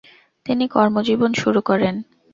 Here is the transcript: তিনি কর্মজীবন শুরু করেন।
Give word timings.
তিনি 0.45 0.65
কর্মজীবন 0.67 1.31
শুরু 1.33 1.59
করেন। 1.69 1.95